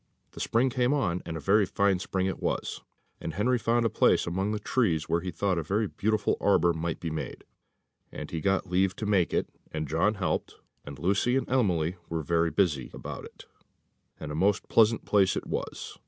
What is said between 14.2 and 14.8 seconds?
a most